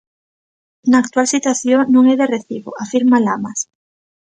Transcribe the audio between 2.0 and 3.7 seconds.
é de recibo, afirma Lamas.